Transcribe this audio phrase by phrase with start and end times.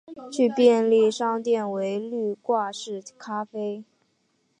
[0.31, 3.85] 去便利商店买滤掛式咖啡